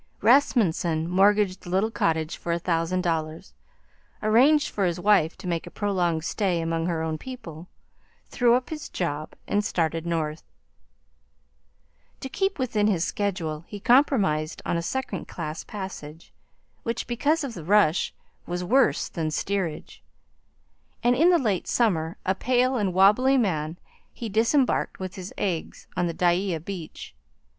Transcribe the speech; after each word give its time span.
Rasmunsen 0.19 1.07
mortgaged 1.07 1.61
the 1.61 1.69
little 1.69 1.91
cottage 1.91 2.35
for 2.35 2.51
a 2.51 2.57
thousand 2.57 3.01
dollars, 3.01 3.53
arranged 4.23 4.69
for 4.69 4.85
his 4.85 4.99
wife 4.99 5.37
to 5.37 5.45
make 5.47 5.67
a 5.67 5.69
prolonged 5.69 6.23
stay 6.23 6.59
among 6.59 6.87
her 6.87 7.03
own 7.03 7.19
people, 7.19 7.67
threw 8.27 8.55
up 8.55 8.71
his 8.71 8.89
job, 8.89 9.35
and 9.47 9.63
started 9.63 10.07
North. 10.07 10.41
To 12.21 12.29
keep 12.29 12.57
within 12.57 12.87
his 12.87 13.05
schedule 13.05 13.63
he 13.67 13.79
compromised 13.79 14.59
on 14.65 14.75
a 14.75 14.81
second 14.81 15.27
class 15.27 15.63
passage, 15.63 16.33
which, 16.81 17.05
because 17.05 17.43
of 17.43 17.53
the 17.53 17.63
rush, 17.63 18.11
was 18.47 18.63
worse 18.63 19.07
than 19.07 19.29
steerage; 19.29 20.01
and 21.03 21.15
in 21.15 21.29
the 21.29 21.37
late 21.37 21.67
summer, 21.67 22.17
a 22.25 22.33
pale 22.33 22.75
and 22.75 22.91
wabbly 22.91 23.37
man, 23.37 23.77
he 24.11 24.29
disembarked 24.29 24.99
with 24.99 25.13
his 25.13 25.31
eggs 25.37 25.85
on 25.95 26.07
the 26.07 26.13
Dyea 26.15 26.57
beach. 26.59 27.13